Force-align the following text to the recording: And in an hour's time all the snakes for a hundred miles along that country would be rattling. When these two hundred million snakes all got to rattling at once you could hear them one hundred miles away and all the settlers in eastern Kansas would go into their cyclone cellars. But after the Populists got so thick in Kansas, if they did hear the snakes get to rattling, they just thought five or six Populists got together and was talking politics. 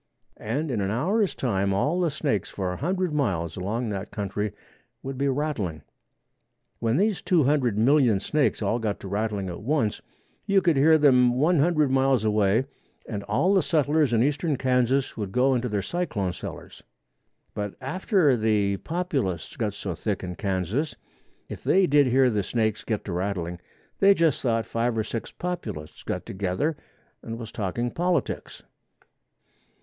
And 0.37 0.71
in 0.71 0.81
an 0.81 0.89
hour's 0.89 1.35
time 1.35 1.75
all 1.75 1.99
the 1.99 2.09
snakes 2.09 2.49
for 2.49 2.73
a 2.73 2.77
hundred 2.77 3.13
miles 3.13 3.55
along 3.55 3.89
that 3.89 4.09
country 4.09 4.51
would 5.03 5.15
be 5.15 5.27
rattling. 5.29 5.83
When 6.79 6.97
these 6.97 7.21
two 7.21 7.43
hundred 7.43 7.77
million 7.77 8.19
snakes 8.19 8.63
all 8.63 8.79
got 8.79 8.99
to 9.01 9.07
rattling 9.07 9.47
at 9.47 9.61
once 9.61 10.01
you 10.47 10.59
could 10.59 10.75
hear 10.75 10.97
them 10.97 11.35
one 11.37 11.59
hundred 11.59 11.91
miles 11.91 12.25
away 12.25 12.65
and 13.07 13.21
all 13.25 13.53
the 13.53 13.61
settlers 13.61 14.11
in 14.11 14.23
eastern 14.23 14.57
Kansas 14.57 15.15
would 15.17 15.31
go 15.31 15.53
into 15.53 15.69
their 15.69 15.83
cyclone 15.83 16.33
cellars. 16.33 16.81
But 17.53 17.75
after 17.79 18.35
the 18.35 18.77
Populists 18.77 19.55
got 19.55 19.75
so 19.75 19.93
thick 19.93 20.23
in 20.23 20.33
Kansas, 20.35 20.95
if 21.47 21.63
they 21.63 21.85
did 21.85 22.07
hear 22.07 22.31
the 22.31 22.41
snakes 22.41 22.83
get 22.83 23.05
to 23.05 23.11
rattling, 23.13 23.59
they 23.99 24.15
just 24.15 24.41
thought 24.41 24.65
five 24.65 24.97
or 24.97 25.03
six 25.03 25.31
Populists 25.31 26.01
got 26.01 26.25
together 26.25 26.75
and 27.21 27.37
was 27.37 27.51
talking 27.51 27.91
politics. 27.91 28.63